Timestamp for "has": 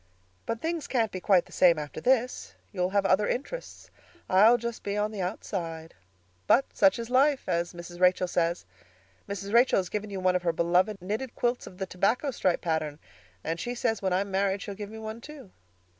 9.77-9.89